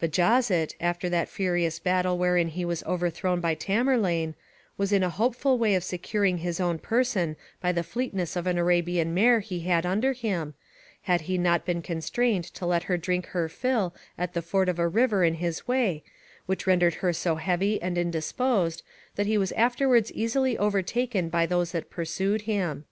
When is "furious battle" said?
1.28-2.16